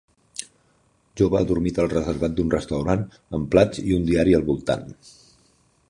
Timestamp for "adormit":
1.41-1.81